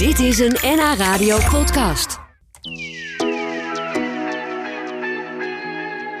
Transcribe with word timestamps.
Dit 0.00 0.18
is 0.18 0.38
een 0.38 0.56
NH 0.62 0.94
Radio 0.98 1.38
podcast. 1.50 2.18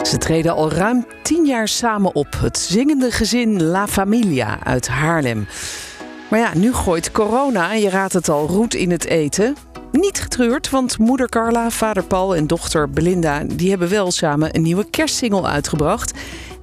Ze 0.02 0.18
treden 0.18 0.54
al 0.54 0.72
ruim 0.72 1.06
tien 1.22 1.46
jaar 1.46 1.68
samen 1.68 2.14
op. 2.14 2.26
Het 2.36 2.58
zingende 2.58 3.10
gezin 3.10 3.62
La 3.62 3.88
Familia 3.88 4.64
uit 4.64 4.88
Haarlem. 4.88 5.46
Maar 6.30 6.38
ja, 6.38 6.54
nu 6.54 6.72
gooit 6.72 7.12
corona 7.12 7.72
je 7.72 7.88
raadt 7.88 8.12
het 8.12 8.28
al 8.28 8.46
roet 8.46 8.74
in 8.74 8.90
het 8.90 9.04
eten. 9.04 9.56
Niet 9.92 10.20
getreurd, 10.20 10.70
want 10.70 10.98
moeder 10.98 11.28
Carla, 11.28 11.70
vader 11.70 12.04
Paul 12.04 12.36
en 12.36 12.46
dochter 12.46 12.90
Belinda... 12.90 13.44
die 13.44 13.70
hebben 13.70 13.88
wel 13.88 14.10
samen 14.10 14.56
een 14.56 14.62
nieuwe 14.62 14.90
kerstsingle 14.90 15.46
uitgebracht. 15.46 16.18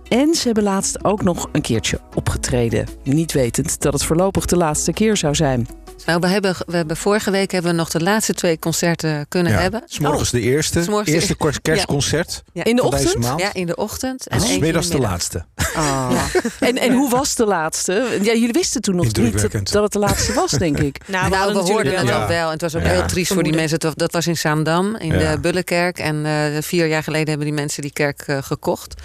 En 0.07 0.34
ze 0.36 0.45
hebben 0.45 0.63
laatst 0.63 1.04
ook 1.04 1.23
nog 1.23 1.49
een 1.52 1.61
keertje 1.61 1.99
opgetreden. 2.15 2.88
Niet 3.04 3.31
wetend 3.31 3.81
dat 3.81 3.93
het 3.93 4.04
voorlopig 4.04 4.45
de 4.45 4.57
laatste 4.57 4.93
keer 4.93 5.18
zou 5.18 5.36
zijn. 5.36 5.68
Nou, 6.05 6.20
we 6.20 6.27
hebben, 6.27 6.55
we 6.66 6.75
hebben 6.75 6.98
vorige 6.98 7.32
week 7.32 7.52
hebben 7.52 7.71
we 7.71 7.77
nog 7.77 7.89
de 7.89 8.00
laatste 8.02 8.34
twee 8.34 8.59
concerten 8.59 9.26
kunnen 9.30 9.52
Ja, 9.52 9.59
hebben. 9.59 9.81
S 9.85 9.99
morgens 9.99 10.30
de 10.31 10.39
eerste. 10.41 10.84
S'morgens 10.84 11.09
de 11.09 11.16
eerste 11.16 11.59
kerstconcert 11.62 12.44
Ja. 12.53 12.63
In 12.63 12.76
de 12.76 12.84
ochtend? 12.84 13.17
maand. 13.17 13.39
Ja, 13.41 13.53
in 13.53 13.66
de 13.66 13.76
ochtend. 13.76 14.27
En 14.27 14.41
smiddags 14.41 14.89
de 14.89 14.98
laatste. 14.99 15.45
Ah. 15.75 16.12
En, 16.59 16.77
en 16.77 16.94
hoe 16.94 17.09
was 17.09 17.36
de 17.36 17.45
laatste? 17.45 18.17
Ja, 18.22 18.34
jullie 18.34 18.52
wisten 18.52 18.81
toen 18.81 18.95
nog 18.95 19.05
niet 19.05 19.41
dat, 19.41 19.52
dat 19.72 19.84
het 19.84 19.91
de 19.94 19.99
laatste 19.99 20.34
was, 20.34 20.52
denk 20.52 20.77
ik. 20.80 20.98
Nou, 21.08 21.30
we 21.30 21.36
Nou, 21.36 21.53
we 21.53 21.59
hoorden 21.59 21.94
het 21.98 22.05
wel. 22.05 22.14
ook 22.16 22.22
Ja. 22.22 22.27
wel. 22.27 22.45
En 22.45 22.52
het 22.52 22.61
was 22.61 22.75
ook 22.75 22.81
Ja. 22.81 22.88
heel 22.89 23.05
triest 23.05 23.34
voor 23.34 23.44
die 23.44 23.53
mensen. 23.55 23.80
Dat 23.95 24.11
was 24.11 24.27
in 24.27 24.38
Zaandam, 24.38 24.95
in 24.95 25.20
Ja. 25.20 25.31
de 25.31 25.39
Bullenkerk. 25.39 26.00
En 26.00 26.25
eh, 26.25 26.61
vier 26.61 26.86
jaar 26.88 27.03
geleden 27.03 27.27
hebben 27.27 27.45
die 27.45 27.55
mensen 27.55 27.81
die 27.81 27.91
kerk 27.94 28.22
eh, 28.25 28.38
gekocht. 28.41 29.02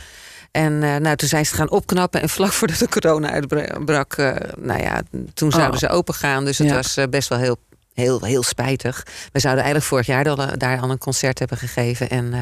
En 0.53 0.83
eh, 0.83 0.97
nou, 0.97 1.17
toen 1.17 1.29
zijn 1.29 1.47
ze 1.47 1.55
gaan 1.55 1.71
opknappen. 1.71 2.21
En 2.23 2.29
vlak 2.29 2.53
voordat 2.59 2.79
de 2.79 2.89
corona 2.89 3.31
uitbrak, 3.31 4.13
eh, 4.13 4.35
nou 4.59 4.83
ja, 4.83 5.03
toen 5.35 5.51
zouden 5.51 5.73
Oh. 5.75 5.79
ze 5.79 5.89
open 5.89 6.15
gaan. 6.15 6.45
Dus 6.45 6.59
het 6.59 6.69
Ja. 6.69 6.75
was 6.75 6.97
eh, 6.97 7.05
best 7.11 7.29
wel 7.29 7.39
heel, 7.39 7.57
heel, 7.95 8.25
heel 8.25 8.43
spijtig. 8.43 9.07
We 9.33 9.41
zouden 9.41 9.65
eigenlijk 9.65 9.93
vorig 9.93 10.07
jaar 10.07 10.29
al, 10.29 10.59
daar 10.59 10.81
al 10.81 10.91
een 10.91 10.99
concert 10.99 11.39
hebben 11.39 11.59
gegeven. 11.59 12.11
En 12.11 12.33
eh, 12.33 12.41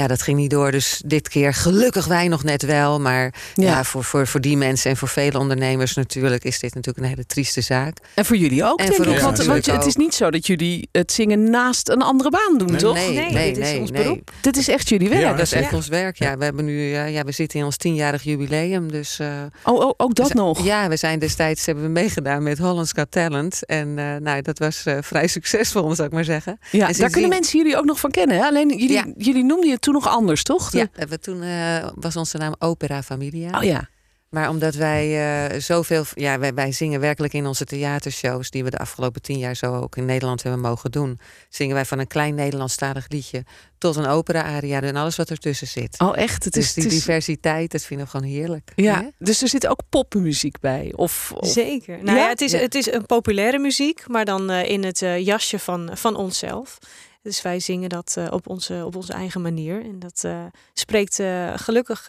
ja, 0.00 0.06
dat 0.06 0.22
ging 0.22 0.36
niet 0.38 0.50
door. 0.50 0.70
Dus 0.70 1.02
dit 1.06 1.28
keer 1.28 1.54
gelukkig 1.54 2.06
wij 2.06 2.28
nog 2.28 2.44
net 2.44 2.62
wel. 2.62 3.00
Maar 3.00 3.34
Ja. 3.54 3.64
ja, 3.64 3.84
voor, 3.84 4.04
voor, 4.04 4.26
voor 4.26 4.40
die 4.40 4.56
mensen 4.56 4.90
en 4.90 4.96
voor 4.96 5.08
vele 5.08 5.38
ondernemers 5.38 5.94
natuurlijk... 5.94 6.44
is 6.44 6.58
dit 6.58 6.74
natuurlijk 6.74 7.04
een 7.04 7.10
hele 7.12 7.26
trieste 7.26 7.60
zaak. 7.60 7.96
En 8.14 8.24
voor 8.24 8.36
jullie 8.36 8.64
ook, 8.64 8.78
En 8.78 8.84
denk 8.84 8.96
voor 8.96 9.06
ik. 9.14 9.20
Want, 9.20 9.44
want 9.44 9.66
het 9.66 9.86
is 9.86 9.96
niet 9.96 10.14
zo 10.14 10.30
dat 10.30 10.46
jullie 10.46 10.88
het 10.92 11.12
zingen 11.12 11.50
naast 11.50 11.88
een 11.88 12.02
andere 12.02 12.30
baan 12.30 12.58
doen, 12.58 12.76
toch? 12.76 12.94
Nee, 12.94 13.08
Nee, 13.14 13.32
nee, 13.32 13.52
dit 13.54 13.62
is 13.62 13.70
nee. 13.70 13.80
ons 13.80 13.90
nee. 13.90 14.02
beroep. 14.02 14.30
Dit 14.40 14.56
is 14.56 14.68
echt 14.68 14.88
jullie 14.88 15.08
werk. 15.08 15.22
Ja, 15.22 15.30
Dat 15.32 15.40
is 15.40 15.52
echt 15.52 15.70
Ja. 15.70 15.76
ons 15.76 15.88
werk. 15.88 16.18
Ja, 16.18 16.36
we 16.38 16.44
hebben 16.44 16.64
nu, 16.64 16.94
eh, 16.94 17.12
ja, 17.12 17.24
we 17.24 17.32
zitten 17.32 17.58
in 17.58 17.64
ons 17.64 17.76
tienjarig 17.76 18.22
jubileum. 18.22 18.90
Dus 18.92 19.18
eh, 19.18 19.28
Oh, 19.64 19.80
oh, 19.80 19.94
ook 19.96 20.14
dat 20.14 20.34
nog. 20.34 20.64
Ja, 20.64 20.88
we 20.88 20.96
zijn 20.96 21.18
destijds 21.18 21.66
hebben 21.66 21.84
we 21.84 21.90
meegedaan 21.90 22.42
met 22.42 22.58
Hollands 22.58 22.92
Got 22.92 23.10
Talent. 23.10 23.66
En 23.66 23.98
eh, 23.98 24.04
nou, 24.16 24.42
dat 24.42 24.58
was 24.58 24.69
eh, 24.86 24.98
vrij 25.00 25.26
succesvol, 25.26 25.94
zou 25.94 26.08
ik 26.08 26.14
maar 26.14 26.24
zeggen. 26.24 26.58
Ja, 26.70 26.88
En 26.88 26.94
daar 26.98 27.10
kunnen 27.10 27.30
mensen 27.30 27.58
jullie 27.58 27.76
ook 27.76 27.84
nog 27.84 28.00
van 28.00 28.10
kennen. 28.10 28.36
Hè? 28.36 28.44
Alleen 28.44 28.68
jullie, 28.68 28.90
Ja. 28.92 29.06
jullie 29.16 29.44
noemden 29.44 29.70
het 29.70 29.80
toen 29.80 29.94
nog 29.94 30.08
anders, 30.08 30.42
toch? 30.42 30.72
Ja, 30.72 30.86
we 31.08 31.18
toen 31.18 31.42
eh, 31.42 31.88
was 31.94 32.16
onze 32.16 32.38
naam 32.38 32.54
Opera 32.58 33.02
Familia. 33.02 33.58
Oh 33.58 33.62
ja. 33.64 33.88
Maar 34.30 34.48
omdat 34.48 34.74
wij 34.74 35.06
eh, 35.50 35.60
zoveel, 35.60 36.04
ja, 36.14 36.38
wij, 36.38 36.54
wij 36.54 36.72
zingen 36.72 37.00
werkelijk 37.00 37.32
in 37.32 37.46
onze 37.46 37.64
theatershows, 37.64 38.50
die 38.50 38.64
we 38.64 38.70
de 38.70 38.78
afgelopen 38.78 39.22
tien 39.22 39.38
jaar 39.38 39.54
zo 39.56 39.74
ook 39.74 39.96
in 39.96 40.04
Nederland 40.04 40.42
hebben 40.42 40.60
mogen 40.60 40.90
doen, 40.90 41.18
zingen 41.48 41.74
wij 41.74 41.84
van 41.84 41.98
een 41.98 42.06
klein 42.06 42.34
Nederlandstalig 42.34 43.06
liedje 43.08 43.44
tot 43.78 43.96
een 43.96 44.06
opera-aria 44.06 44.80
en 44.82 44.96
alles 44.96 45.16
wat 45.16 45.30
ertussen 45.30 45.66
zit. 45.66 45.98
Oh 45.98 46.16
echt? 46.16 46.44
Het 46.44 46.52
dus 46.52 46.64
is, 46.64 46.74
die 46.74 46.84
het 46.84 46.92
is- 46.92 46.98
diversiteit, 46.98 47.70
dat 47.70 47.82
vinden 47.82 48.06
we 48.06 48.12
gewoon 48.12 48.30
heerlijk. 48.30 48.72
ja, 48.74 49.10
dus 49.18 49.42
er 49.42 49.48
zit 49.48 49.66
ook 49.66 49.80
popmuziek 49.88 50.60
bij. 50.60 50.92
Of, 50.96 51.32
of- 51.36 51.48
Zeker. 51.48 51.98
Nou 52.02 52.16
Ja? 52.18 52.22
ja, 52.24 52.28
het, 52.28 52.40
is, 52.40 52.52
Ja. 52.52 52.58
het 52.58 52.74
is 52.74 52.92
een 52.92 53.06
populaire 53.06 53.58
muziek, 53.58 54.08
maar 54.08 54.24
dan 54.24 54.50
eh, 54.50 54.68
in 54.70 54.84
het 54.84 55.02
eh, 55.02 55.24
jasje 55.24 55.58
van, 55.58 55.90
van 55.94 56.16
onszelf. 56.16 56.78
Dus 57.22 57.42
wij 57.42 57.60
zingen 57.60 57.88
dat 57.88 58.14
eh, 58.18 58.26
op, 58.30 58.48
onze, 58.48 58.82
op 58.86 58.96
onze 58.96 59.12
eigen 59.12 59.40
manier. 59.42 59.84
En 59.84 59.98
dat 59.98 60.20
eh, 60.24 60.32
spreekt 60.74 61.18
eh, 61.18 61.48
gelukkig 61.56 62.08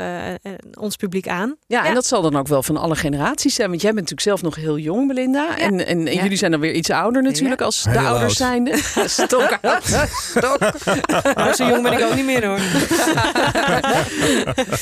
ons 0.79 0.95
publiek 0.95 1.27
aan. 1.27 1.55
ja, 1.67 1.85
en 1.85 1.93
dat 1.93 2.05
zal 2.05 2.21
dan 2.21 2.35
ook 2.35 2.47
wel 2.47 2.63
van 2.63 2.77
alle 2.77 2.95
generaties 2.95 3.55
zijn. 3.55 3.69
Want 3.69 3.81
jij 3.81 3.93
bent 3.93 4.09
natuurlijk 4.09 4.27
zelf 4.39 4.41
nog 4.41 4.55
heel 4.63 4.77
jong, 4.77 5.07
Belinda. 5.07 5.57
En, 5.57 5.85
en, 5.87 6.07
en 6.07 6.13
Ja. 6.13 6.21
jullie 6.23 6.37
zijn 6.37 6.51
dan 6.51 6.59
weer 6.59 6.73
iets 6.73 6.89
ouder 6.89 7.23
natuurlijk 7.23 7.59
Ja. 7.59 7.65
als 7.65 7.83
de 7.83 7.99
ouders 7.99 8.21
oud. 8.23 8.31
zijnde. 8.31 8.77
Stok 9.25 9.57
Stok. 10.11 10.59
Maar 11.35 11.55
zo 11.55 11.67
jong 11.67 11.83
ben 11.83 11.91
ik 11.93 12.03
ook 12.03 12.15
niet 12.15 12.25
meer 12.25 12.45
hoor. 12.45 12.59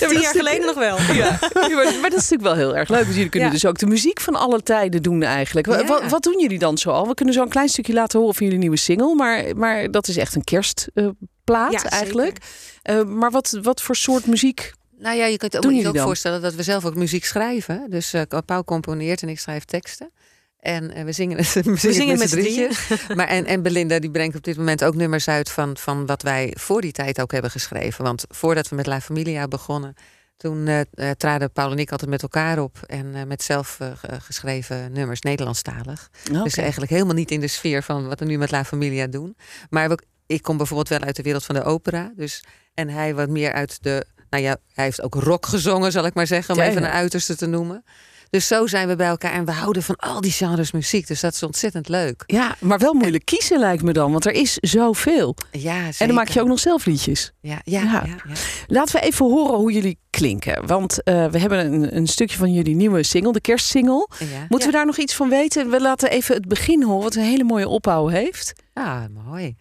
Tien 0.09 0.19
jaar 0.21 0.33
geleden 0.35 0.65
nog 0.65 0.75
wel. 0.75 0.97
Ja, 1.13 1.39
maar, 1.75 2.09
dat 2.09 2.19
is 2.19 2.29
natuurlijk 2.29 2.41
wel 2.41 2.55
heel 2.55 2.75
erg 2.75 2.89
leuk. 2.89 3.03
Want 3.03 3.13
jullie 3.15 3.29
kunnen 3.29 3.47
Ja. 3.49 3.53
dus 3.55 3.65
ook 3.65 3.77
de 3.77 3.85
muziek 3.87 4.19
van 4.21 4.35
alle 4.35 4.63
tijden 4.63 5.01
doen 5.01 5.23
eigenlijk. 5.23 5.67
Wat, 5.67 6.09
wat 6.09 6.23
doen 6.23 6.39
jullie 6.39 6.59
dan 6.59 6.77
zoal? 6.77 7.07
We 7.07 7.13
kunnen 7.13 7.33
zo 7.33 7.41
een 7.41 7.49
klein 7.49 7.69
stukje 7.69 7.93
laten 7.93 8.19
horen 8.19 8.35
van 8.35 8.45
jullie 8.45 8.59
nieuwe 8.61 8.77
single. 8.77 9.15
Maar, 9.15 9.43
maar 9.55 9.91
dat 9.91 10.07
is 10.07 10.17
echt 10.19 10.35
een 10.35 10.43
kerstplaat 10.43 11.71
Ja, 11.71 11.79
zeker. 11.79 11.89
eigenlijk. 11.89 12.37
Eh, 12.81 13.03
maar 13.03 13.31
wat, 13.31 13.59
wat 13.61 13.81
voor 13.81 13.95
soort 13.95 14.25
muziek? 14.25 14.73
Nou 14.97 15.17
ja, 15.17 15.25
je 15.25 15.37
kunt 15.37 15.57
ook, 15.57 15.71
je 15.71 15.87
ook 15.87 15.93
dan? 15.93 16.05
voorstellen 16.05 16.41
dat 16.41 16.53
we 16.53 16.63
zelf 16.63 16.85
ook 16.85 16.95
muziek 16.95 17.25
schrijven. 17.25 17.85
Dus 17.89 18.13
eh 18.13 18.21
Paul 18.45 18.63
componeert 18.63 19.21
en 19.21 19.29
ik 19.29 19.39
schrijf 19.39 19.65
teksten. 19.65 20.11
En 20.59 20.91
eh, 20.91 21.03
we 21.09 21.11
zingen 21.11 21.37
het, 21.37 21.53
we 21.53 21.61
zingen 21.75 21.95
zingen 21.95 22.19
het 22.19 22.19
met 22.19 22.29
drieën. 22.29 22.71
Maar 23.15 23.27
en, 23.27 23.45
en 23.45 23.61
Belinda 23.61 23.99
die 23.99 24.11
brengt 24.11 24.35
op 24.35 24.43
dit 24.43 24.57
moment 24.57 24.83
ook 24.83 24.95
nummers 24.95 25.27
uit 25.27 25.51
van, 25.51 25.77
van 25.77 26.05
wat 26.05 26.21
wij 26.21 26.53
voor 26.57 26.81
die 26.81 26.91
tijd 26.91 27.21
ook 27.21 27.31
hebben 27.31 27.51
geschreven. 27.51 28.03
Want 28.03 28.25
voordat 28.29 28.69
we 28.69 28.75
met 28.75 28.85
La 28.85 29.01
Familia 29.01 29.47
begonnen, 29.47 29.93
toen 30.39 30.67
eh, 30.67 30.79
eh, 30.79 31.11
traden 31.17 31.51
Paul 31.51 31.71
en 31.71 31.79
ik 31.79 31.91
altijd 31.91 32.09
met 32.09 32.21
elkaar 32.21 32.59
op. 32.59 32.77
En 32.85 33.15
eh, 33.15 33.23
met 33.23 33.43
zelf 33.43 33.75
ge- 33.95 34.19
geschreven 34.19 34.91
nummers, 34.91 35.21
Nederlandstalig. 35.21 36.09
Dus 36.43 36.53
eigenlijk 36.61 36.91
helemaal 36.91 37.13
niet 37.13 37.31
in 37.31 37.39
de 37.39 37.47
sfeer 37.47 37.83
van 37.83 38.07
wat 38.07 38.19
we 38.19 38.25
nu 38.25 38.37
met 38.37 38.51
La 38.51 38.65
Familia 38.65 39.07
doen. 39.07 39.37
Maar 39.69 39.89
we, 39.89 39.99
ik 40.25 40.41
kom 40.41 40.57
bijvoorbeeld 40.57 40.89
wel 40.89 40.99
uit 40.99 41.15
de 41.15 41.23
wereld 41.23 41.45
van 41.45 41.55
de 41.55 41.63
opera. 41.63 42.11
Dus, 42.15 42.43
en 42.73 42.89
hij 42.89 43.15
wat 43.15 43.29
meer 43.29 43.53
uit 43.53 43.83
de... 43.83 44.05
Nou 44.29 44.43
ja, 44.43 44.57
hij 44.73 44.83
heeft 44.85 45.01
ook 45.01 45.13
rock 45.13 45.45
gezongen, 45.45 45.91
zal 45.91 46.05
ik 46.05 46.13
maar 46.13 46.27
zeggen. 46.27 46.53
Om 46.55 46.61
Ja, 46.61 46.67
even 46.67 46.83
een 46.83 46.89
uiterste 46.89 47.35
te 47.35 47.45
noemen. 47.45 47.83
Dus 48.29 48.47
zo 48.47 48.67
zijn 48.67 48.87
we 48.87 48.95
bij 48.95 49.07
elkaar. 49.07 49.31
En 49.33 49.45
we 49.45 49.51
houden 49.51 49.83
van 49.83 49.95
al 49.95 50.21
die 50.21 50.31
genres 50.31 50.71
muziek. 50.71 51.07
Dus 51.07 51.19
dat 51.19 51.33
is 51.33 51.43
ontzettend 51.43 51.87
leuk. 51.89 52.23
Ja, 52.25 52.55
maar 52.59 52.79
wel 52.79 52.93
moeilijk 52.93 53.25
kiezen 53.25 53.59
lijkt 53.59 53.83
me 53.83 53.93
dan. 53.93 54.11
Want 54.11 54.25
er 54.25 54.31
is 54.33 54.57
zoveel. 54.61 55.35
Ja, 55.51 55.85
En 55.97 56.07
dan 56.07 56.13
maak 56.15 56.27
je 56.29 56.41
ook 56.41 56.47
nog 56.47 56.59
zelf 56.59 56.85
liedjes. 56.85 57.31
Ja, 57.41 57.61
ja, 57.63 57.81
Ja. 57.81 57.91
ja. 57.91 58.03
ja, 58.05 58.33
Laten 58.67 58.99
we 58.99 59.05
even 59.05 59.25
horen 59.25 59.55
hoe 59.57 59.71
jullie 59.71 59.97
klinken. 60.09 60.67
Want 60.67 61.03
eh, 61.03 61.25
we 61.25 61.39
hebben 61.39 61.73
een, 61.73 61.95
een 61.95 62.07
stukje 62.07 62.37
van 62.37 62.53
jullie 62.53 62.75
nieuwe 62.75 63.03
single, 63.03 63.31
de 63.31 63.41
kerstsingle. 63.41 64.07
ja. 64.19 64.25
Moeten 64.49 64.67
we 64.69 64.73
daar 64.75 64.85
nog 64.85 64.97
iets 64.97 65.15
van 65.15 65.29
weten? 65.29 65.69
We 65.69 65.81
laten 65.81 66.09
even 66.09 66.35
het 66.35 66.47
begin 66.47 66.83
horen, 66.83 67.03
wat 67.03 67.15
een 67.15 67.23
hele 67.23 67.43
mooie 67.43 67.67
opbouw 67.67 68.07
heeft. 68.07 68.53
Ah, 68.73 69.01
mooi. 69.25 69.55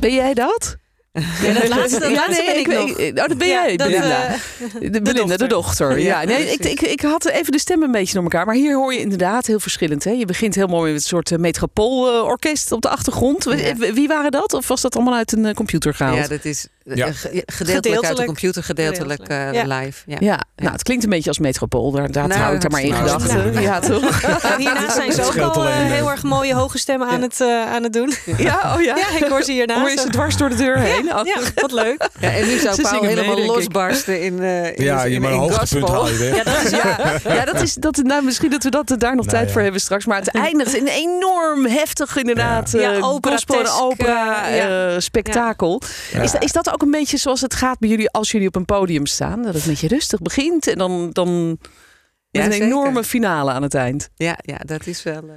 Ben 0.00 0.14
jij 0.14 0.34
dat? 0.34 0.76
Ja, 1.42 1.52
dat 1.52 1.68
laatste, 1.76 1.98
dat 2.00 2.10
laatste 2.12 2.42
ben 2.46 2.58
ik, 2.58 2.66
ik, 2.66 2.78
nog. 2.78 2.98
ik- 2.98 3.18
oh, 3.18 3.26
dat 3.28 3.38
ben 3.38 3.48
Ja, 3.48 3.66
jij, 3.66 3.76
dat, 3.76 3.86
Belinda. 3.86 4.26
eh, 4.28 4.92
de 4.92 5.02
Belinda, 5.02 5.36
de 5.36 5.46
dochter. 5.46 5.98
Ja, 5.98 6.20
Ja, 6.20 6.26
nee, 6.28 6.52
ik, 6.52 6.64
ik, 6.64 6.80
ik 6.80 7.00
had 7.00 7.24
even 7.26 7.52
de 7.52 7.58
stemmen 7.58 7.86
een 7.86 7.92
beetje 7.92 8.14
door 8.14 8.22
elkaar. 8.22 8.46
Maar 8.46 8.54
hier 8.54 8.74
hoor 8.76 8.92
je 8.92 9.00
inderdaad 9.00 9.46
heel 9.46 9.60
verschillend. 9.60 10.04
Hè? 10.04 10.10
Je 10.10 10.24
begint 10.24 10.54
heel 10.54 10.66
mooi 10.66 10.92
met 10.92 11.00
een 11.02 11.06
soort 11.08 11.30
eh, 11.32 11.38
metropoolorkest 11.38 12.72
op 12.72 12.82
de 12.82 12.88
Achtergrond. 12.88 13.44
Ja. 13.44 13.74
Wie- 13.92 14.08
waren 14.08 14.30
dat? 14.30 14.52
Of 14.54 14.68
was 14.68 14.80
dat 14.80 14.94
allemaal 14.96 15.14
uit 15.14 15.32
een 15.32 15.46
eh, 15.46 15.54
computer 15.54 15.94
gehaald? 15.94 16.16
Ja, 16.18 16.28
dat 16.28 16.44
is 16.44 16.66
Ja. 16.84 17.12
ge- 17.12 17.12
gedeeltelijk, 17.12 17.50
uit 17.50 17.66
de 17.66 17.88
Gedeeltelijk. 17.90 18.26
computer, 18.26 18.62
gedeeltelijk 18.62 19.28
eh, 19.28 19.46
Gedeeltelijk. 19.46 19.80
live. 19.84 20.02
Ja. 20.06 20.16
Ja, 20.20 20.40
nou, 20.56 20.72
het 20.72 20.82
klinkt 20.82 21.04
een 21.04 21.10
beetje 21.10 21.28
als 21.28 21.38
metropool. 21.38 21.90
Daar, 21.90 22.10
daar 22.10 22.28
Nou, 22.28 22.40
hou 22.40 22.54
ik 22.54 22.60
daar 22.60 22.70
maar 22.70 22.82
in 22.82 22.90
nou, 22.90 23.02
gedachten. 23.08 23.36
nou. 23.52 23.60
Ja, 23.60 23.80
toch? 23.80 24.20
Hiernaast 24.58 24.94
zijn 24.94 25.12
ze 25.12 25.22
ook 25.24 25.36
al 25.38 25.66
eh, 25.68 25.80
eh, 25.80 25.92
heel 25.92 26.10
erg 26.10 26.22
mooie 26.22 26.54
hoge 26.54 26.78
stemmen 26.78 27.08
aan, 27.08 27.22
het, 27.22 27.40
eh, 27.40 27.72
aan 27.72 27.82
het 27.82 27.92
doen. 27.92 28.12
Ja, 28.36 28.74
oh 28.76 28.82
ja. 28.82 28.96
Ja, 28.96 29.06
ik 29.16 29.24
hoor 29.28 29.42
ze 29.42 29.52
hiernaast. 29.52 29.80
Hoor 29.80 29.90
je 29.90 29.98
ze 29.98 30.08
dwars 30.08 30.36
door 30.36 30.48
de 30.48 30.54
deur 30.54 30.78
heen? 30.78 31.14
Oh. 31.14 31.24
Ja, 31.26 31.36
wat 31.54 31.72
leuk. 31.72 32.08
Ja, 32.20 32.30
en 32.32 32.46
nu 32.46 32.58
zou 32.58 32.74
Ze 32.74 32.82
Paul 32.82 33.00
mee, 33.02 33.10
helemaal 33.18 33.46
losbarsten 33.46 34.22
in, 34.22 34.40
eh 34.42 34.66
in, 34.66 34.84
Ja, 34.84 35.04
in, 35.04 35.12
je 35.12 35.20
maar 35.20 35.30
een 35.30 35.36
in 35.36 35.42
hoogtepunt 35.42 35.88
haal 35.88 36.08
je 36.08 36.16
weg. 36.16 36.36
Ja, 36.36 36.42
dat 36.42 36.62
is 36.64 36.70
Ja, 36.70 36.98
ja 37.34 37.44
dat 37.44 37.60
is, 37.62 37.74
dat, 37.74 37.96
nou, 37.96 38.24
misschien 38.24 38.50
dat 38.50 38.62
we 38.62 38.70
dat, 38.70 38.88
daar 38.98 39.16
nog 39.16 39.24
Nou 39.26 39.28
tijd 39.28 39.46
ja. 39.46 39.52
voor 39.52 39.62
hebben 39.62 39.80
straks. 39.80 40.06
Maar 40.06 40.18
het 40.18 40.28
eindigt 40.34 40.74
in 40.74 40.86
een 40.86 40.92
enorm 40.92 41.66
heftig 41.66 42.16
inderdaad 42.16 42.70
Ja. 42.70 42.92
eh, 42.92 43.08
opera 43.08 44.46
eh, 44.46 44.94
eh, 44.94 45.00
spektakel. 45.00 45.82
Is, 46.22 46.32
is 46.38 46.52
dat 46.70 46.80
ook 46.80 46.82
een 46.86 46.90
beetje 47.00 47.16
zoals 47.16 47.40
het 47.40 47.54
gaat 47.54 47.78
bij 47.78 47.88
jullie 47.88 48.10
als 48.10 48.30
jullie 48.30 48.46
op 48.48 48.56
een 48.56 48.64
podium 48.64 49.06
staan? 49.06 49.42
Dat 49.42 49.54
het 49.54 49.62
een 49.62 49.68
beetje 49.70 49.88
rustig 49.88 50.20
begint 50.20 50.66
en 50.66 50.78
dan, 50.78 51.10
dan 51.12 51.58
is 51.60 52.40
Ja, 52.40 52.46
een 52.46 52.52
zeker. 52.52 52.66
enorme 52.66 53.04
finale 53.04 53.50
aan 53.50 53.62
het 53.62 53.74
eind. 53.74 54.08
Ja, 54.14 54.38
ja, 54.42 54.56
dat 54.56 54.86
is 54.86 55.02
wel... 55.02 55.22
eh, 55.22 55.34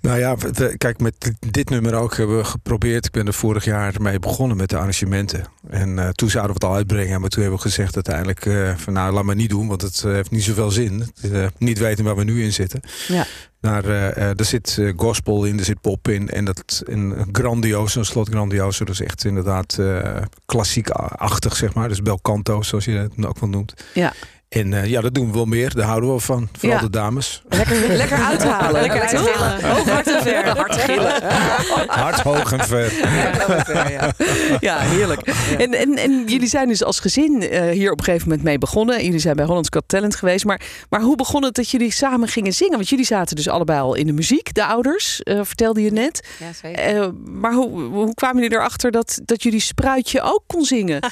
Nou 0.00 0.18
ja, 0.18 0.36
we- 0.36 0.76
kijk, 0.76 1.00
met 1.00 1.32
dit- 1.50 1.70
nummer 1.70 1.94
ook 1.94 2.16
hebben 2.16 2.36
we 2.36 2.44
geprobeerd. 2.44 3.04
Ik 3.06 3.10
ben 3.12 3.26
er 3.26 3.32
vorig 3.34 3.64
jaar 3.64 3.94
mee 4.00 4.18
begonnen 4.18 4.56
met 4.56 4.68
de 4.68 4.76
arrangementen. 4.76 5.44
En 5.68 5.98
eh, 5.98 6.08
toen 6.08 6.30
zouden 6.30 6.54
we 6.56 6.60
het 6.60 6.70
al 6.70 6.76
uitbrengen. 6.76 7.20
Maar 7.20 7.30
toen 7.30 7.42
hebben 7.42 7.60
we 7.60 7.66
gezegd 7.68 7.94
uiteindelijk 7.94 8.46
eh, 8.46 8.76
van 8.76 8.92
nou, 8.92 9.12
laat 9.12 9.24
maar 9.24 9.34
niet 9.34 9.50
doen. 9.50 9.68
Want 9.68 9.82
het 9.82 10.02
heeft 10.02 10.30
niet 10.30 10.42
zoveel 10.44 10.70
zin. 10.70 11.04
Het, 11.20 11.58
niet 11.58 11.78
weten 11.78 12.04
waar 12.04 12.16
we 12.16 12.24
nu 12.24 12.42
in 12.42 12.52
zitten. 12.52 12.80
Ja. 13.08 13.26
Maar 13.60 13.84
eh, 13.84 14.16
eh, 14.16 14.38
er 14.38 14.44
zit 14.44 14.76
eh, 14.78 14.92
gospel 14.96 15.44
in, 15.44 15.58
er 15.58 15.64
zit 15.64 15.80
pop 15.80 16.08
in. 16.08 16.28
En 16.28 16.44
dat 16.44 16.82
een 16.84 17.28
grandioos, 17.32 17.94
een 17.94 18.04
slot 18.04 18.28
grandioos. 18.28 18.80
Is 18.80 19.00
echt 19.00 19.24
inderdaad 19.24 19.78
klassiek-achtig, 20.46 21.56
zeg 21.56 21.74
maar. 21.74 21.88
Dus 21.88 22.02
bel 22.02 22.18
canto, 22.22 22.62
zoals 22.62 22.84
je 22.84 22.92
het 22.92 23.26
ook 23.26 23.38
wel 23.38 23.48
noemt. 23.48 23.74
Ja. 23.94 24.12
En 24.50 24.72
eh, 24.72 24.84
ja, 24.86 25.00
dat 25.00 25.14
doen 25.14 25.26
we 25.26 25.32
wel 25.32 25.44
meer. 25.44 25.74
Daar 25.74 25.84
houden 25.86 26.04
we 26.04 26.10
wel 26.10 26.20
van. 26.20 26.48
Vooral 26.58 26.78
Ja. 26.78 26.84
de 26.84 26.90
dames. 26.90 27.42
Lekker, 27.48 27.88
lekker 27.96 28.18
uithalen. 28.30 28.80
Lekker 28.80 29.00
uitgillen. 29.00 29.70
Hoog, 29.70 29.88
hard 29.88 30.06
en 30.14 30.22
ver. 30.22 30.48
Hard 30.58 30.74
gillen. 30.76 31.12
Hard, 31.86 32.20
hoog 32.20 32.52
en 32.52 32.64
ver. 32.66 32.92
ja, 34.60 34.78
heerlijk. 34.78 35.20
En, 35.58 35.72
en, 35.74 35.96
en 35.96 36.24
jullie 36.26 36.48
zijn 36.48 36.68
dus 36.68 36.84
als 36.84 37.00
gezin 37.00 37.42
eh, 37.42 37.70
hier 37.70 37.90
op 37.92 37.98
een 37.98 38.04
gegeven 38.04 38.28
moment 38.28 38.46
mee 38.46 38.58
begonnen. 38.58 39.04
Jullie 39.04 39.18
zijn 39.18 39.36
bij 39.36 39.44
Hollands 39.44 39.68
Got 39.72 39.82
Talent 39.86 40.16
geweest. 40.16 40.44
Maar, 40.44 40.60
maar 40.88 41.00
hoe 41.00 41.16
begon 41.16 41.44
het 41.44 41.54
dat 41.54 41.70
jullie 41.70 41.92
samen 41.92 42.28
gingen 42.28 42.52
zingen? 42.52 42.76
Want 42.76 42.88
jullie 42.88 43.04
zaten 43.04 43.36
dus 43.36 43.48
allebei 43.48 43.80
al 43.80 43.94
in 43.94 44.06
de 44.06 44.12
muziek, 44.12 44.54
de 44.54 44.64
ouders, 44.64 45.22
eh, 45.22 45.40
vertelde 45.42 45.82
je 45.82 45.90
net. 45.92 46.28
Ja, 46.38 46.52
zeker. 46.62 46.82
Eh, 47.02 47.08
maar 47.24 47.52
hoe, 47.52 47.80
hoe 47.80 48.14
kwamen 48.14 48.42
jullie 48.42 48.56
erachter 48.56 48.90
dat, 48.90 49.20
dat 49.24 49.42
jullie 49.42 49.60
Spruitje 49.60 50.20
ook 50.22 50.42
kon 50.46 50.64
zingen? 50.64 51.00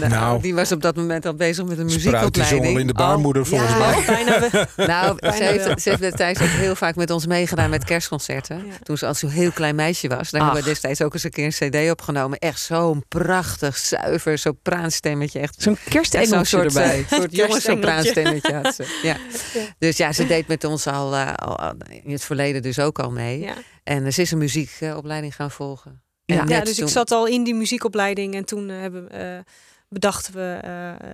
Nou, 0.00 0.10
Nou. 0.12 0.42
die 0.42 0.54
was 0.54 0.72
op 0.72 0.82
dat 0.82 0.96
moment 0.96 1.26
al 1.26 1.34
bezig 1.34 1.64
met 1.64 1.78
een 1.78 1.84
muziekopleiding. 1.84 2.77
In 2.78 2.86
de 2.86 2.92
baarmoeder 2.92 3.46
volgens 3.46 3.70
ja. 3.70 3.78
mij. 3.78 3.94
Oh, 3.96 4.06
bijna 4.06 4.40
we- 4.40 4.66
Nou, 4.86 5.16
ze 5.36 5.44
heeft, 5.44 5.82
ze 5.82 5.88
heeft 5.88 6.00
destijds 6.00 6.40
ook 6.40 6.48
heel 6.48 6.74
vaak 6.74 6.94
met 6.96 7.10
ons 7.10 7.26
meegedaan 7.26 7.70
met 7.70 7.84
kerstconcerten. 7.84 8.66
Ja. 8.66 8.72
Toen 8.82 8.98
ze 8.98 9.06
als 9.06 9.18
zo'n 9.18 9.30
heel 9.30 9.50
klein 9.50 9.74
meisje 9.74 10.08
was. 10.08 10.30
Daar 10.30 10.42
hebben 10.44 10.62
we 10.62 10.68
destijds 10.68 11.02
ook 11.02 11.14
eens 11.14 11.22
een 11.24 11.30
keer 11.30 11.44
een 11.60 11.70
cd 11.70 11.90
opgenomen. 11.90 12.38
Echt 12.38 12.60
zo'n 12.60 13.04
prachtig, 13.08 13.76
zuiver 13.76 14.38
sopraanstemmetje. 14.38 15.38
Echt 15.38 15.62
Zo'n 15.62 15.72
echt 15.72 15.82
zo'n 15.82 15.92
kerstengeltje 15.92 16.44
soort, 16.56 16.66
erbij. 16.76 16.98
eh, 16.98 17.18
soort 17.18 17.36
jonge 17.36 17.48
Kerstengeltje. 17.48 17.70
sopraanstemmetje 17.70 18.54
had 18.54 18.74
ze. 18.74 18.98
Ja. 19.02 19.16
Dus 19.78 19.96
ja, 19.96 20.12
ze 20.12 20.26
deed 20.26 20.46
met 20.48 20.64
ons 20.64 20.86
al, 20.86 21.14
eh, 21.14 21.32
al 21.34 21.58
al 21.58 21.72
in 22.02 22.12
het 22.12 22.24
verleden 22.24 22.62
dus 22.62 22.78
ook 22.78 22.98
al 22.98 23.10
mee. 23.10 23.40
Ja. 23.40 23.54
En 23.84 24.06
eh, 24.06 24.12
ze 24.12 24.22
is 24.22 24.30
een 24.30 24.38
muziekopleiding 24.38 25.34
gaan 25.34 25.50
volgen. 25.50 26.02
Ja. 26.24 26.44
Ja, 26.46 26.60
dus 26.60 26.78
ik 26.78 26.88
zat 26.88 27.10
al 27.10 27.26
in 27.26 27.44
die 27.44 27.54
muziekopleiding 27.54 28.34
en 28.34 28.44
toen 28.44 28.70
eh, 28.70 28.80
hebben, 28.80 29.10
eh, 29.10 29.38
bedachten 29.88 30.34
we 30.34 30.58
eh, 30.62 31.08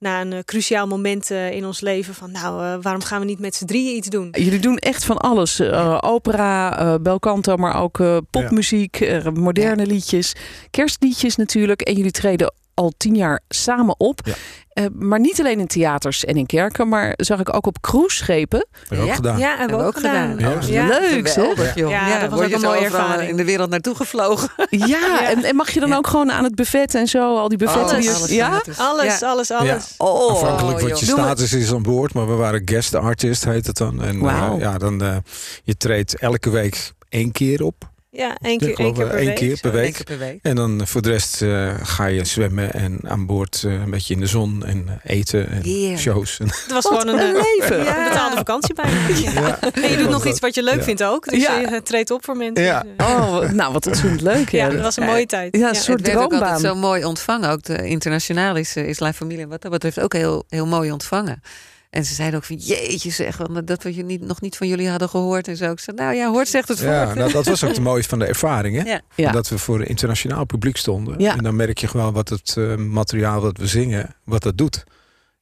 na 0.00 0.20
een 0.20 0.32
eh, 0.32 0.38
cruciaal 0.44 0.86
moment 0.86 1.30
eh, 1.30 1.50
in 1.52 1.66
ons 1.66 1.80
leven 1.80 2.14
van 2.14 2.30
nou, 2.30 2.64
eh, 2.64 2.82
waarom 2.82 3.02
gaan 3.02 3.20
we 3.20 3.26
niet 3.26 3.38
met 3.38 3.54
z'n 3.54 3.64
drieën 3.64 3.96
iets 3.96 4.08
doen? 4.08 4.28
Jullie 4.32 4.58
doen 4.58 4.76
echt 4.76 5.04
van 5.04 5.16
alles. 5.16 5.58
Eh, 5.60 5.98
opera, 6.00 6.78
eh 6.78 6.94
belcanto, 7.02 7.56
maar 7.56 7.82
ook 7.82 8.00
eh, 8.00 8.16
popmuziek, 8.30 9.22
moderne 9.34 9.86
liedjes, 9.86 10.32
kerstliedjes 10.70 11.36
natuurlijk. 11.36 11.80
En 11.80 11.94
jullie 11.94 12.10
treden 12.10 12.52
al 12.74 12.92
tien 12.96 13.14
jaar 13.16 13.40
samen 13.48 13.94
op. 14.00 14.20
Ja. 14.24 14.32
Eh, 14.70 14.84
maar 14.94 15.20
niet 15.20 15.40
alleen 15.40 15.60
in 15.60 15.66
theaters 15.66 16.24
en 16.24 16.34
in 16.36 16.46
kerken, 16.46 16.88
maar 16.88 17.12
zag 17.16 17.40
ik 17.40 17.54
ook 17.54 17.66
op 17.66 17.80
cruiseschepen. 17.80 18.66
Ja. 18.88 19.14
gedaan. 19.14 19.38
Ja, 19.38 19.56
hebben 19.56 19.78
we 19.78 19.84
ook 19.84 19.96
gedaan. 19.96 20.38
Ja. 20.38 20.86
Leuk, 20.86 21.26
joh. 21.74 21.90
Ja, 21.90 22.18
dat 22.20 22.30
was 22.30 22.38
word 22.38 22.42
ook 22.42 22.48
je 22.48 22.54
een 22.54 22.60
zo 22.60 22.66
mooie 22.68 22.84
ervaring. 22.84 23.30
in 23.30 23.36
de 23.36 23.44
wereld 23.44 23.70
naartoe 23.70 23.94
gevlogen. 23.94 24.48
Ja, 24.70 25.28
En, 25.30 25.44
en 25.44 25.56
mag 25.56 25.70
je 25.70 25.80
dan 25.80 25.88
Ja. 25.88 25.96
ook 25.96 26.06
gewoon 26.06 26.32
aan 26.32 26.44
het 26.44 26.54
buffet 26.54 26.94
en 26.94 27.06
zo, 27.06 27.38
al 27.38 27.48
die 27.48 27.58
buffetten? 27.58 27.96
Alles. 27.96 28.04
die 28.26 28.44
Alles 28.44 28.66
ja? 28.66 28.84
Alles, 28.84 29.18
Ja. 29.20 29.28
alles, 29.28 29.50
alles. 29.50 29.94
Oh, 29.98 30.30
Afhankelijk 30.30 30.80
Oh, 30.82 30.88
wat 30.88 31.00
je 31.00 31.06
status 31.06 31.52
is 31.52 31.72
aan 31.72 31.82
boord. 31.82 32.14
Maar 32.14 32.26
we 32.28 32.34
waren 32.34 32.62
guest 32.64 32.94
artist, 32.94 33.44
heet 33.44 33.66
het 33.66 33.76
dan. 33.76 34.02
En 34.02 34.14
eh, 34.16 34.20
Wauw. 34.22 34.58
ja, 34.58 34.78
dan 34.78 35.02
eh, 35.02 35.16
je 35.64 35.76
treedt 35.76 36.18
elke 36.18 36.50
week 36.50 36.92
één 37.08 37.32
keer 37.32 37.62
op. 37.62 37.88
Ja, 38.12 38.36
één 38.42 38.58
keer, 38.58 38.78
één 38.78 38.94
keer 38.94 39.06
per 39.06 39.16
één 39.16 39.26
week. 39.26 39.34
keer 39.36 39.58
per 39.60 39.70
zo. 39.70 39.76
week. 39.76 39.86
Eén 39.86 39.92
keer 39.92 40.04
per 40.04 40.18
week. 40.18 40.38
En 40.42 40.56
dan 40.56 40.80
eh, 40.80 40.86
voor 40.86 41.02
de 41.02 41.10
rest 41.10 41.42
eh, 41.42 41.74
ga 41.82 42.06
je 42.06 42.24
zwemmen 42.24 42.72
en 42.72 42.98
aan 43.04 43.26
boord 43.26 43.62
eh, 43.66 43.72
een 43.72 43.90
beetje 43.90 44.14
in 44.14 44.20
de 44.20 44.26
zon 44.26 44.64
en 44.64 45.00
eten 45.04 45.48
en 45.50 45.62
Heerlijk. 45.62 45.98
shows. 46.00 46.38
En, 46.38 46.46
Het 46.62 46.72
was 46.72 46.86
gewoon 46.86 47.08
een, 47.08 47.18
een 47.18 47.32
leven. 47.32 47.78
een 47.78 48.04
betaalde 48.08 48.36
vakantie 48.36 48.74
bijna. 48.74 48.98
Ja. 49.40 49.58
En 49.60 49.90
je 49.90 49.96
doet 49.96 50.08
nog 50.08 50.26
iets 50.26 50.40
wat 50.40 50.54
je 50.54 50.62
leuk 50.62 50.76
Ja. 50.76 50.82
vindt 50.82 51.02
ook. 51.02 51.24
Dus 51.28 51.42
Ja. 51.42 51.58
je 51.58 51.82
treedt 51.82 52.10
op 52.10 52.24
voor 52.24 52.36
mensen. 52.36 52.64
Ja. 52.64 52.82
Dus, 52.96 53.06
Oh, 53.06 53.50
nou 53.50 53.72
wat 53.72 53.86
ontzettend 53.86 54.20
leuk. 54.20 54.48
ja, 54.48 54.64
Ja, 54.66 54.72
dat 54.72 54.80
was 54.82 54.96
een 54.96 55.04
Ja. 55.04 55.10
mooie 55.10 55.26
tijd. 55.26 55.56
Ja, 55.56 55.68
een 55.68 55.74
soort 55.74 55.98
Het 55.98 56.06
werd 56.06 56.18
ook 56.18 56.22
altijd 56.32 56.40
droombaan. 56.40 56.60
zo 56.60 56.74
mooi 56.74 57.04
ontvangen. 57.04 57.50
Ook 57.50 57.62
de 57.62 57.86
internationaal 57.88 58.56
is, 58.56 58.76
is 58.76 58.98
La 58.98 59.12
Familie 59.12 59.46
wat 59.46 59.62
dat 59.62 59.70
betreft 59.70 60.00
ook 60.00 60.12
heel, 60.12 60.44
heel 60.48 60.66
mooi 60.66 60.92
ontvangen. 60.92 61.42
En 61.90 62.04
ze 62.04 62.14
zeiden 62.14 62.38
ook 62.38 62.44
van 62.44 62.56
jeetje 62.56 63.10
zeg, 63.10 63.36
dat 63.64 63.82
we 63.82 63.94
je 63.94 64.02
niet, 64.04 64.20
nog 64.20 64.40
niet 64.40 64.56
van 64.56 64.68
jullie 64.68 64.88
hadden 64.88 65.08
gehoord. 65.08 65.48
En 65.48 65.56
zo. 65.56 65.70
Ik 65.70 65.80
zei, 65.80 65.96
nou 65.96 66.14
ja, 66.14 66.30
hoort 66.30 66.48
zegt 66.48 66.68
het 66.68 66.78
voor. 66.78 66.88
ja, 66.88 67.14
nou, 67.14 67.32
dat 67.32 67.46
was 67.46 67.64
ook 67.64 67.70
het 67.70 67.80
mooie 67.90 68.04
van 68.04 68.18
de 68.18 68.24
ervaring. 68.24 68.76
Hè? 68.76 68.90
Ja. 68.90 69.00
Ja. 69.14 69.32
Dat 69.32 69.48
we 69.48 69.58
voor 69.58 69.80
een 69.80 69.86
internationaal 69.86 70.44
publiek 70.44 70.76
stonden. 70.76 71.18
Ja. 71.18 71.36
En 71.36 71.42
dan 71.42 71.56
merk 71.56 71.78
je 71.78 71.88
gewoon 71.88 72.12
wat 72.12 72.28
het 72.28 72.54
eh, 72.58 72.76
materiaal 72.76 73.40
dat 73.40 73.56
we 73.56 73.66
zingen, 73.66 74.14
wat 74.24 74.42
dat 74.42 74.58
doet. 74.58 74.84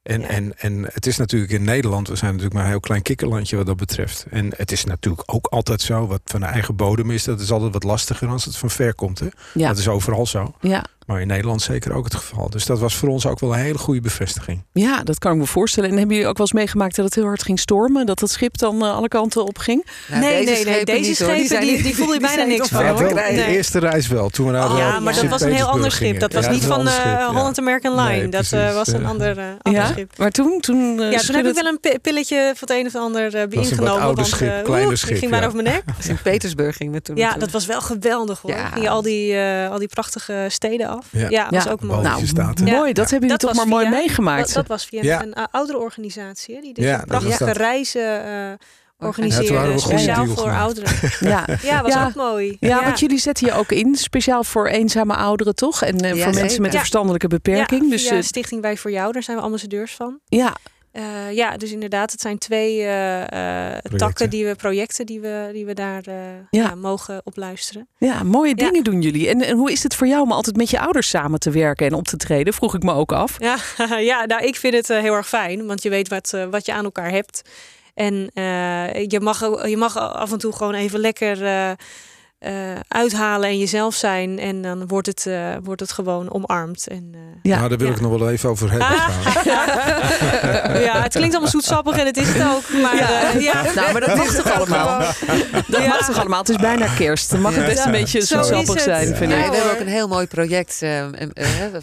En, 0.03 0.21
Ja. 0.21 0.27
en, 0.29 0.59
en 0.59 0.85
het 0.93 1.07
is 1.07 1.17
natuurlijk 1.17 1.53
in 1.53 1.65
Nederland, 1.65 2.09
we 2.09 2.17
zijn 2.17 2.31
natuurlijk 2.31 2.55
maar 2.57 2.65
een 2.65 2.71
heel 2.71 2.81
klein 2.81 3.03
kikkerlandje 3.03 3.57
wat 3.57 3.67
dat 3.67 3.77
betreft. 3.77 4.27
En 4.31 4.53
het 4.57 4.73
is 4.73 4.85
natuurlijk 4.85 5.23
ook 5.27 5.47
altijd 5.47 5.81
zo, 5.81 6.07
wat 6.07 6.21
van 6.25 6.41
de 6.41 6.47
eigen 6.47 6.77
bodem 6.77 7.11
is, 7.11 7.25
dat 7.25 7.41
is 7.41 7.51
altijd 7.51 7.73
wat 7.73 7.83
lastiger 7.83 8.29
als 8.29 8.45
het 8.45 8.57
van 8.57 8.71
ver 8.71 8.95
komt. 8.95 9.19
Hè? 9.19 9.27
Ja. 9.55 9.69
Dat 9.69 9.79
is 9.79 9.89
overal 9.89 10.27
zo. 10.27 10.55
Ja. 10.61 10.85
Maar 11.09 11.21
in 11.21 11.27
Nederland 11.27 11.63
zeker 11.63 11.93
ook 11.93 12.05
het 12.05 12.15
geval. 12.15 12.51
Dus 12.51 12.67
dat 12.67 12.79
was 12.79 12.95
voor 12.95 13.09
ons 13.09 13.27
ook 13.27 13.41
wel 13.41 13.53
een 13.53 13.59
hele 13.59 13.79
goede 13.79 14.01
bevestiging. 14.01 14.65
ja, 14.73 15.03
dat 15.03 15.19
kan 15.19 15.33
ik 15.33 15.39
me 15.39 15.47
voorstellen. 15.47 15.91
En 15.91 15.97
hebben 15.97 16.15
jullie 16.15 16.31
ook 16.31 16.37
wel 16.37 16.47
eens 16.47 16.55
meegemaakt 16.57 16.97
dat 16.97 17.05
het 17.05 17.15
heel 17.15 17.25
hard 17.25 17.43
ging 17.43 17.61
stormen? 17.61 18.07
Dat 18.07 18.21
het 18.21 18.31
schip 18.31 18.59
dan 18.59 18.85
eh, 18.85 18.95
alle 18.95 19.09
kanten 19.09 19.45
op 19.47 19.59
ging? 19.59 19.87
Nou, 20.09 20.21
nee, 20.21 20.31
deze 20.31 20.53
nee, 20.53 20.65
nee. 20.65 20.73
schepen 20.75 20.95
Deze 20.95 21.15
schepen, 21.15 21.47
zijn 21.47 21.61
die, 21.63 21.83
die 21.83 21.95
voel 21.97 22.13
je 22.13 22.21
bijna 22.21 22.43
niks 22.45 22.69
van. 22.69 22.87
hoor. 22.87 23.09
de 23.09 23.15
Nee. 23.15 23.47
eerste 23.47 23.79
reis 23.79 24.09
wel. 24.09 24.29
Toen 24.29 24.47
we 24.47 24.53
naar 24.53 24.71
Oh, 24.71 24.79
ja, 24.79 25.01
maar 25.01 25.15
dat 25.15 25.25
was 25.27 25.41
een 25.41 25.53
heel 25.53 25.67
ander 25.67 25.91
schip. 25.93 26.21
Dat 26.21 26.33
was 26.33 26.45
Ja, 26.45 26.51
niet 26.51 26.65
van 26.65 26.77
ander 26.77 26.93
eh, 26.93 26.99
schip, 27.01 27.13
ja. 27.19 27.33
Holland 27.33 27.59
American 27.59 27.95
Line. 27.95 28.09
Nee, 28.17 28.29
dat 28.29 28.53
eh, 28.53 28.75
was 28.75 28.87
een 28.89 29.07
ander, 29.07 29.39
eh, 29.39 29.45
ander 29.63 29.81
Ja, 29.83 29.87
schip. 29.89 30.19
maar 30.19 30.31
toen, 30.31 30.61
toen 30.61 31.01
eh, 31.01 31.11
Ja, 31.13 31.19
toen 31.21 31.35
heb 31.37 31.47
ik 31.47 31.55
wel 31.55 31.67
een 31.67 31.81
pi- 31.81 31.99
pilletje 32.03 32.53
van 32.57 32.69
het 32.69 32.71
een 32.79 32.87
of 32.87 32.93
het 32.93 33.03
ander 33.03 33.31
wat 33.31 33.53
ingenomen. 33.53 34.25
schip, 34.25 34.65
kleiner 34.65 34.87
oeh, 34.89 34.97
schip, 34.97 35.09
Die 35.11 35.19
ging 35.19 35.41
ja. 35.41 35.47
over 35.47 35.63
mijn 35.63 35.75
nek. 35.75 35.83
Sint-Petersburg 35.99 36.77
ging 36.77 36.93
we 36.93 37.03
toen. 37.03 37.17
Ja, 37.17 37.33
dat 37.35 37.51
was 37.51 37.67
wel 37.67 37.81
geweldig 37.81 38.41
hoor. 38.41 38.53
Ging 38.73 38.83
je 38.85 38.89
al 38.91 39.03
die, 39.03 39.35
eh, 39.35 39.71
al 39.71 39.79
die 39.79 39.89
prachtige 39.89 40.47
steden 40.49 40.89
af. 40.89 40.98
Ja. 41.11 41.29
Ja, 41.29 41.43
dat 41.45 41.55
was 41.55 41.65
Ja. 41.65 41.71
ook 41.71 41.83
mooi. 41.83 42.03
Nou, 42.03 42.27
Staten. 42.27 42.65
Mooi. 42.65 42.93
Dat 42.93 43.11
hebben 43.11 43.29
jullie 43.29 43.45
Dat 43.47 43.55
toch 43.55 43.55
maar 43.55 43.77
mooi 43.79 43.89
meegemaakt. 43.89 44.45
Dat, 44.47 44.55
dat 44.55 44.67
was 44.67 44.85
via 44.85 45.03
Ja. 45.03 45.23
een, 45.23 45.39
een 45.39 45.47
oudere 45.51 45.79
organisatie. 45.79 46.55
hè, 46.55 46.61
Die 46.61 46.75
dus 46.75 46.97
prachtige 47.07 47.53
reizen 47.53 48.25
eh 48.25 48.51
Ja, 49.01 49.07
organiseren. 49.07 49.81
speciaal 49.81 50.27
voor 50.27 50.37
gemaakt. 50.37 50.61
ouderen. 50.61 50.91
ja. 51.33 51.45
Ja, 51.63 51.83
was 51.83 51.93
Ja. 51.93 52.07
ook 52.07 52.15
mooi. 52.15 52.57
Ja, 52.61 52.85
want 52.85 53.01
jullie 53.01 53.19
zetten 53.19 53.47
je 53.47 53.53
ook 53.53 53.73
in, 53.73 53.95
speciaal 53.97 54.45
voor 54.45 54.67
eenzame 54.67 55.15
ouderen, 55.17 55.55
toch? 55.55 55.83
En 55.83 56.01
eh, 56.01 56.15
Ja, 56.17 56.25
voor 56.25 56.35
mensen 56.35 56.57
met 56.61 56.67
een 56.71 56.73
Ja. 56.73 56.79
verstandelijke 56.79 57.29
beperking. 57.29 57.83
Ja, 57.85 57.91
dus 57.91 58.07
via 58.09 58.17
eh, 58.17 58.23
Stichting 58.23 58.63
Wij 58.63 58.77
voor 58.77 58.91
Jou, 58.91 59.13
daar 59.13 59.23
zijn 59.23 59.37
we 59.37 59.43
ambassadeurs 59.43 59.95
van. 59.95 60.19
ja, 60.25 60.57
Eh, 60.99 61.33
ja, 61.33 61.57
dus 61.57 61.73
inderdaad, 61.73 62.13
het 62.13 62.21
zijn 62.21 62.39
twee 62.39 62.85
eh, 62.85 63.79
takken 63.97 64.31
die 64.31 64.47
we, 64.47 64.55
projecten 64.55 65.07
die 65.07 65.21
we, 65.21 65.51
die 65.53 65.67
we 65.67 65.75
daar 65.75 66.03
ja. 66.51 66.75
mogen 66.75 67.21
opluisteren. 67.25 67.89
ja, 67.99 68.23
mooie 68.23 68.53
Ja. 68.57 68.65
dingen 68.65 68.85
doen 68.85 69.03
jullie. 69.03 69.29
En, 69.29 69.41
en 69.43 69.57
hoe 69.57 69.73
is 69.73 69.83
het 69.83 69.95
voor 69.95 70.07
jou 70.07 70.23
om 70.23 70.33
altijd 70.33 70.57
met 70.57 70.71
je 70.71 70.81
ouders 70.81 71.09
samen 71.09 71.39
te 71.41 71.51
werken 71.51 71.87
en 71.87 71.95
op 71.95 72.05
te 72.05 72.17
treden? 72.17 72.55
Vroeg 72.55 72.75
ik 72.75 72.83
me 72.83 72.93
ook 72.93 73.13
af. 73.13 73.37
Ja, 73.39 73.57
ja 74.13 74.25
nou, 74.25 74.45
ik 74.45 74.57
vind 74.57 74.75
het 74.75 74.89
heel 74.89 75.15
erg 75.15 75.29
fijn, 75.29 75.67
want 75.67 75.83
je 75.83 75.89
weet 75.89 76.09
wat, 76.09 76.37
wat 76.51 76.67
je 76.67 76.73
aan 76.73 76.85
elkaar 76.85 77.11
hebt. 77.11 77.43
En 77.95 78.31
je, 79.09 79.19
mag, 79.21 79.41
je 79.69 79.77
mag 79.77 79.97
af 79.99 80.33
en 80.33 80.39
toe 80.39 80.53
gewoon 80.53 80.75
even 80.75 81.01
lekker 81.01 81.37
eh, 82.39 82.73
eh, 82.73 82.79
uithalen 82.89 83.49
en 83.49 83.59
jezelf 83.59 83.95
zijn. 83.95 84.39
En 84.39 84.63
dan 84.63 84.87
wordt 84.87 85.07
het, 85.07 85.27
eh, 85.27 85.55
wordt 85.63 85.81
het 85.81 85.93
gewoon 85.93 86.33
omarmd. 86.33 86.87
En, 86.89 87.11
eh, 87.15 87.21
Ja. 87.43 87.57
nou, 87.57 87.69
daar 87.69 87.79
wil 87.79 87.87
ja. 87.89 87.95
ik 87.95 88.01
nog 88.01 88.19
wel 88.19 88.31
even 88.31 88.49
over 88.51 88.71
hebben. 88.71 88.89
trouwens. 88.89 89.43
ja, 90.89 91.03
het 91.03 91.13
klinkt 91.13 91.33
allemaal 91.33 91.51
zoetsappig 91.51 91.97
en 91.99 92.07
het 92.07 92.17
is 92.17 92.29
het 92.33 92.43
ook. 92.47 92.83
Maar 92.83 92.97
Ja. 92.97 93.11
ja, 93.11 93.39
ja. 93.39 93.63
Nou, 93.75 93.93
maar 93.93 94.01
dat 94.01 94.17
mag 94.17 94.35
toch 94.43 94.53
allemaal? 94.53 94.99
Dat 95.67 95.87
mag 95.87 96.07
toch 96.07 96.19
allemaal? 96.19 96.39
Het 96.39 96.49
is 96.49 96.57
bijna 96.57 96.87
kerst. 96.95 97.31
Dan 97.31 97.41
mag 97.41 97.55
het 97.55 97.61
Ja. 97.67 97.69
best 97.69 97.85
een 97.85 97.93
beetje 97.93 98.21
zoetsappig 98.21 98.81
zijn, 98.81 99.09
Ja. 99.09 99.15
vind 99.15 99.31
Ja, 99.33 99.39
ik. 99.45 99.51
we 99.51 99.57
hebben 99.57 99.73
ook 99.75 99.81
een 99.81 99.87
heel 99.93 100.09
mooi 100.09 100.27
project, 100.27 100.83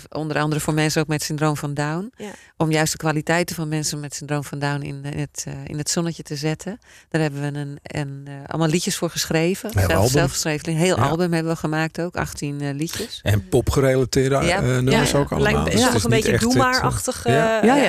onder 0.10 0.38
andere 0.40 0.62
voor 0.62 0.74
mensen 0.74 1.02
ook 1.02 1.08
met 1.08 1.24
syndroom 1.24 1.58
van 1.58 1.74
Down. 1.74 2.12
Ja. 2.18 2.30
Om 2.58 2.72
juist 2.72 2.92
de 2.92 2.98
kwaliteiten 2.98 3.56
van 3.56 3.68
mensen 3.68 4.00
met 4.00 4.16
syndroom 4.16 4.44
van 4.44 4.60
Down 4.60 4.82
in, 4.82 5.04
in 5.06 5.20
het, 5.20 5.46
in 5.66 5.78
het 5.78 5.90
zonnetje 5.90 6.24
te 6.24 6.36
zetten. 6.36 6.80
Daar 7.10 7.22
hebben 7.22 7.42
we 7.42 7.60
een, 7.60 7.80
een, 7.84 8.22
eh, 8.28 8.34
allemaal 8.48 8.68
liedjes 8.70 8.98
voor 8.98 9.10
geschreven. 9.10 9.72
Zelf 10.12 10.34
geschreven. 10.52 10.72
Een 10.82 10.86
heel 10.88 10.96
Ja. 11.04 11.10
album 11.10 11.34
hebben 11.34 11.52
we 11.54 11.58
gemaakt 11.60 12.02
ook, 12.02 12.16
18 12.16 12.62
eh, 12.62 12.74
liedjes. 12.74 13.20
En 13.24 13.50
popgerelateerde 13.50 14.36
Ja. 14.36 14.58
eh, 14.58 14.62
nummers 14.64 15.12
Ja, 15.12 15.18
ook 15.18 15.32
allemaal. 15.32 15.54
Lijkt 15.54 15.72
Dus 15.72 15.86
het 15.86 15.94
is 15.96 16.04
een 16.04 16.10
beetje 16.10 16.38
doe 16.38 16.50
het, 16.50 16.58
maar 16.58 16.82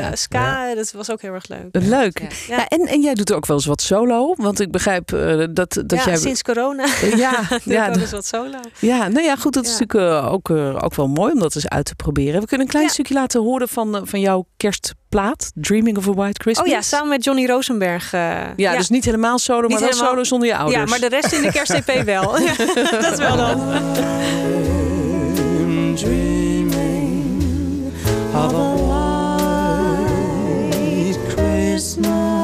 eh, 0.04 0.10
ska. 0.14 0.74
Dat 0.74 0.92
was 0.92 1.10
ook 1.10 1.22
heel 1.22 1.32
erg 1.34 1.48
leuk. 1.48 1.68
Leuk. 1.72 2.18
Ja. 2.20 2.26
Ja. 2.48 2.56
Ja, 2.56 2.68
en, 2.68 2.80
en 2.86 3.00
jij 3.00 3.14
doet 3.14 3.32
ook 3.32 3.46
wel 3.46 3.56
eens 3.56 3.66
wat 3.66 3.80
solo. 3.82 4.34
Want 4.36 4.60
ik 4.60 4.70
begrijp 4.70 5.12
eh, 5.12 5.44
dat, 5.50 5.72
dat 5.86 5.98
ja, 5.98 6.04
jij... 6.04 6.16
sinds 6.16 6.42
corona 6.42 6.86
Ja, 7.16 7.30
doe 7.48 7.60
ja, 7.64 7.86
ik 7.86 7.94
ook 7.94 8.00
eens 8.00 8.10
wat 8.10 8.26
solo. 8.26 8.58
ja, 8.78 9.08
nou 9.08 9.24
ja, 9.24 9.36
goed. 9.36 9.52
Dat 9.54 9.66
is 9.66 9.78
natuurlijk 9.78 10.24
ook, 10.32 10.50
ook 10.84 10.94
wel 10.94 11.08
mooi 11.08 11.32
om 11.32 11.38
dat 11.38 11.54
eens 11.54 11.68
uit 11.68 11.84
te 11.84 11.94
proberen. 11.94 12.40
We 12.40 12.46
kunnen 12.46 12.66
een 12.66 12.72
klein 12.72 12.86
Ja. 12.86 12.92
stukje 12.92 13.14
laten 13.14 13.40
horen 13.42 13.68
van, 13.68 14.00
van 14.04 14.20
jouw 14.20 14.46
Dreaming 15.54 15.96
of 15.98 16.08
a 16.08 16.12
White 16.12 16.40
Christmas. 16.42 16.66
Oh 16.68 16.72
ja, 16.74 16.82
samen 16.82 17.08
met 17.08 17.24
Johnny 17.24 17.46
Rosenberg. 17.46 18.12
eh, 18.12 18.36
Ja, 18.56 18.76
dus 18.76 18.88
niet 18.88 19.04
helemaal 19.04 19.38
solo, 19.38 19.68
maar 19.68 19.78
wel 19.80 19.88
helemaal- 19.88 20.08
solo 20.10 20.24
zonder 20.24 20.48
je 20.48 20.56
ouders. 20.56 20.82
Ja, 20.82 20.88
maar 20.88 20.98
de 21.00 21.08
rest 21.08 21.32
in 21.32 21.42
de 21.42 21.50
kerst-EP 21.52 22.02
wel. 22.14 22.40
Ja, 22.40 22.52
dat 23.00 23.12
is 23.12 23.18
wel 23.18 23.36
dan. 23.36 23.60
I'm 25.60 25.94
dreaming 25.94 27.92
of 28.34 28.52
a 28.54 28.74
white 29.96 31.18
Christmas, 31.28 32.35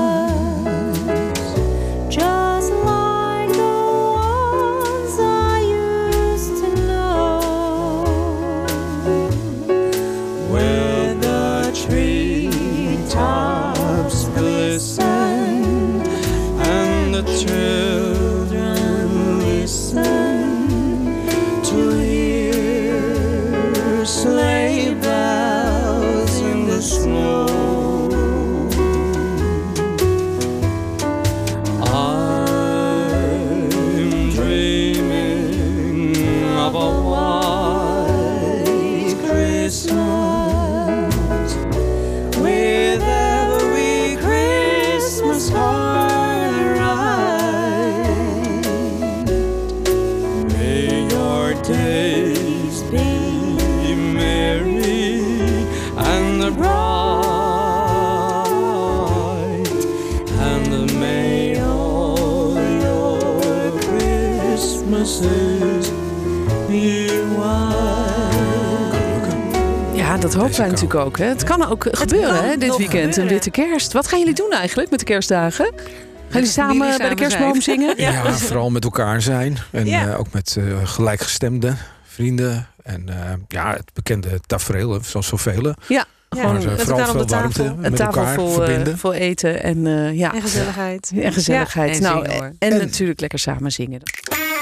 dat 70.22 70.34
hopen 70.34 70.56
wij 70.56 70.66
natuurlijk 70.66 70.94
ook. 70.94 71.18
Hè. 71.18 71.24
Het 71.24 71.44
kan 71.44 71.66
ook 71.68 71.86
gebeuren 71.90 72.34
kan 72.34 72.44
hè, 72.44 72.56
dit 72.56 72.76
weekend, 72.76 72.94
een 73.04 73.12
gebeuren. 73.12 73.28
witte 73.32 73.50
kerst. 73.50 73.92
Wat 73.92 74.06
gaan 74.08 74.18
jullie 74.18 74.34
doen 74.34 74.50
eigenlijk 74.52 74.90
met 74.90 74.98
de 74.98 75.04
kerstdagen? 75.04 75.64
Gaan 75.74 76.40
jullie 76.40 76.48
samen 76.48 76.98
bij 76.98 77.08
de 77.08 77.14
kerstboom 77.14 77.60
zijn. 77.60 77.80
zingen? 77.80 77.94
Ja, 78.12 78.32
vooral 78.32 78.70
met 78.70 78.84
elkaar 78.84 79.22
zijn. 79.22 79.58
En 79.70 79.86
Ja. 79.86 80.08
eh, 80.08 80.18
ook 80.18 80.32
met 80.32 80.56
eh, 80.58 80.64
gelijkgestemde 80.84 81.74
vrienden. 82.06 82.66
En 82.82 83.08
eh, 83.08 83.16
ja, 83.48 83.70
het 83.72 83.90
bekende 83.94 84.28
tafereel, 84.46 84.98
zoals 85.04 85.26
zoveel. 85.26 85.62
Ja, 85.62 85.74
Ja, 85.88 86.42
maar 86.44 86.52
met 86.52 86.64
elkaar 86.64 86.78
vooral 86.78 86.98
om 87.00 87.04
veel 87.10 87.20
de 87.20 87.24
tafel. 87.24 87.64
warmte 87.64 87.64
Een 87.64 87.80
met 87.90 87.96
tafel 87.96 88.20
elkaar 88.20 88.34
vol, 88.34 88.50
verbinden. 88.52 88.98
vol 88.98 89.12
eten 89.12 89.62
en, 89.62 89.86
eh, 89.86 90.18
ja. 90.18 90.34
En 90.34 90.42
gezelligheid. 90.42 91.12
en 91.20 91.32
gezelligheid. 91.32 91.96
En 91.96 92.02
nou, 92.02 92.24
zingen, 92.26 92.56
en, 92.58 92.72
En- 92.72 92.78
natuurlijk 92.78 93.20
lekker 93.20 93.38
samen 93.38 93.72
zingen. 93.72 94.00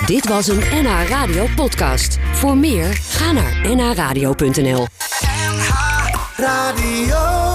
Dit 0.06 0.28
was 0.28 0.48
een 0.48 0.58
NH 0.82 1.08
Radio 1.08 1.46
podcast. 1.56 2.18
Voor 2.32 2.56
meer, 2.56 2.86
ga 2.92 3.32
naar 3.32 3.74
nhradio.nl. 3.76 4.86
Radio. 6.38 7.49